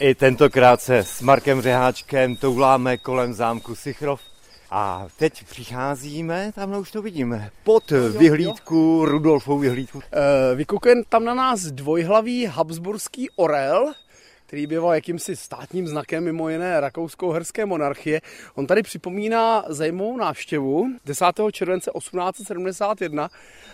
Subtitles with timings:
[0.00, 4.20] I tentokrát se s Markem Řeháčkem touláme kolem zámku Sichrov.
[4.70, 10.02] A teď přicházíme, tamhle už to vidíme, pod vyhlídku, Rudolfovou vyhlídku.
[10.12, 13.92] E, vykukuje tam na nás dvojhlavý habsburský orel,
[14.46, 18.20] který býval jakýmsi státním znakem mimo jiné rakouskou herské monarchie.
[18.54, 20.86] On tady připomíná zajímavou návštěvu.
[21.04, 21.26] 10.
[21.52, 23.30] července 1871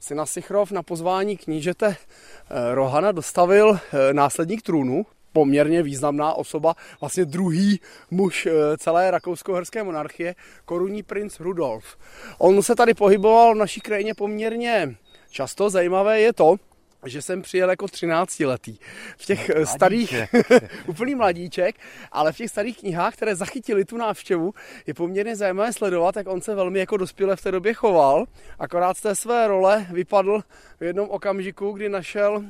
[0.00, 6.74] si na Sichrov na pozvání knížete eh, Rohana dostavil eh, následník trůnu, poměrně významná osoba,
[7.00, 7.80] vlastně druhý
[8.10, 10.34] muž eh, celé rakousko-herské monarchie,
[10.64, 11.96] korunní princ Rudolf.
[12.38, 14.96] On se tady pohyboval v naší krajině poměrně
[15.30, 15.70] často.
[15.70, 16.56] Zajímavé je to,
[17.06, 18.78] že jsem přijel jako 13 letý.
[19.18, 20.14] V těch no, starých,
[20.86, 21.76] úplný mladíček,
[22.12, 24.54] ale v těch starých knihách, které zachytili tu návštěvu,
[24.86, 28.24] je poměrně zajímavé sledovat, jak on se velmi jako dospěle v té době choval.
[28.58, 30.40] Akorát z té své role vypadl
[30.80, 32.44] v jednom okamžiku, kdy našel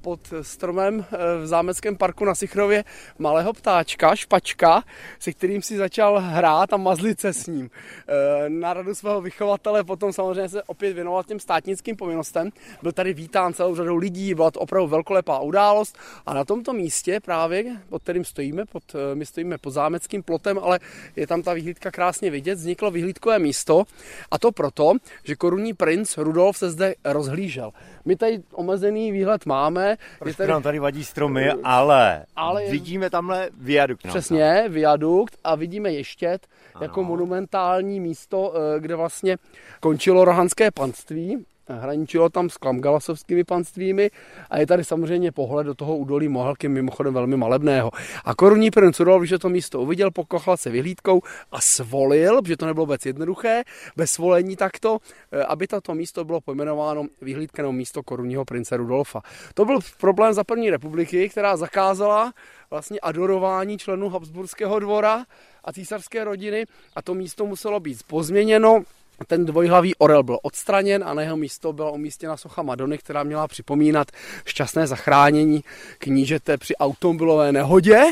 [0.00, 2.84] pod stromem eh, v zámeckém parku na Sichrově
[3.18, 4.82] malého ptáčka, špačka,
[5.18, 7.70] se kterým si začal hrát a mazlit se s ním.
[8.08, 12.50] Eh, na radu svého vychovatele potom samozřejmě se opět věnoval těm státnickým povinnostem.
[12.82, 17.20] Byl tady vítán celou řadou lidí, byla to opravdu velkolepá událost a na tomto místě
[17.20, 20.80] právě, pod kterým stojíme, pod, eh, my stojíme pod zámeckým plotem, ale
[21.16, 23.84] je tam ta vyhlídka krásně vidět, vzniklo vyhlídkové místo
[24.30, 24.92] a to proto,
[25.24, 27.72] že korunní princ Rudolf se zde rozhlížel.
[28.04, 29.87] My tady omezený výhled máme.
[30.18, 30.50] Proč tady...
[30.50, 34.06] nám tady vadí stromy, ale, ale vidíme tamhle viadukt.
[34.08, 36.46] Přesně, viadukt a vidíme Ještět
[36.80, 39.36] jako monumentální místo, eh, kde vlastně
[39.80, 44.10] končilo rohanské panství hraničilo tam s klamgalasovskými panstvími
[44.50, 47.90] a je tady samozřejmě pohled do toho údolí Mohelky, mimochodem velmi malebného.
[48.24, 51.20] A korunní princ Rudolf, že to místo uviděl, pokochal se vyhlídkou
[51.52, 53.62] a svolil, že to nebylo vůbec jednoduché,
[53.96, 54.98] bez svolení takto,
[55.32, 59.20] eh, aby tato místo bylo pojmenováno vyhlídkanou místo korunního prince Rudolfa.
[59.54, 62.32] To byl problém za první republiky, která zakázala
[62.70, 65.24] vlastně adorování členů Habsburského dvora
[65.64, 66.66] a císařské rodiny
[66.96, 68.82] a to místo muselo být pozměněno
[69.26, 73.48] ten dvojhlavý orel byl odstraněn a na jeho místo byla umístěna socha Madony, která měla
[73.48, 74.08] připomínat
[74.46, 75.64] šťastné zachránění
[75.98, 78.02] knížete při automobilové nehodě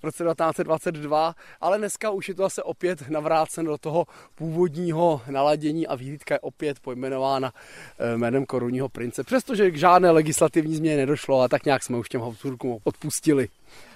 [0.00, 5.86] v roce 1922, ale dneska už je to zase opět navrácen do toho původního naladění
[5.86, 7.52] a výhlídka je opět pojmenována
[7.98, 12.08] eh, jménem korunního prince, přestože k žádné legislativní změně nedošlo a tak nějak jsme už
[12.08, 13.48] těm Habsburkům odpustili.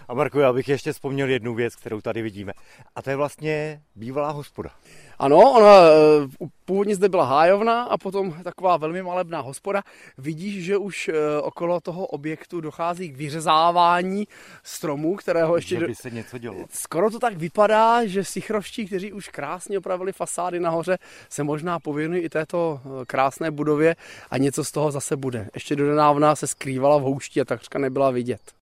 [0.08, 2.52] A Marku, já bych ještě vzpomněl jednu věc, kterou tady vidíme.
[2.96, 4.70] A to je vlastně bývalá hospoda.
[5.18, 9.82] Ano, ona eh, původně zde byla hájovna a potom taková velmi malebná hospoda.
[10.18, 14.28] Vidíš, že už eh, okolo toho objektu dochází k vyřezávání
[14.62, 15.78] stromů, kterého ještě...
[15.80, 16.56] Že by se něco dělo.
[16.70, 20.98] Skoro to tak vypadá, že sichrovští, kteří už krásně opravili fasády nahoře,
[21.28, 23.96] se možná pověnují i této eh, krásné budově
[24.30, 25.48] a něco z toho zase bude.
[25.54, 28.52] Ještě do nedávna se skrývala v houšti a takřka nebyla vidět.